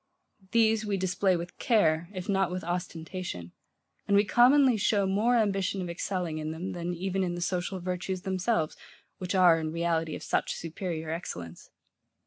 [0.49, 3.51] These we display with care, if not with ostentation;
[4.07, 7.79] and we commonly show more ambition of excelling in them, than even in the social
[7.79, 8.75] virtues themselves,
[9.19, 11.69] which are, in reality, of such superior excellence.